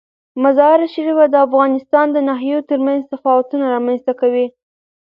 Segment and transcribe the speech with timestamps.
[0.43, 4.47] مزارشریف د افغانستان د ناحیو ترمنځ تفاوتونه رامنځ ته کوي.